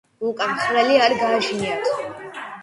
[0.27, 1.93] უკანა ხვრელი არ გააჩნიათ.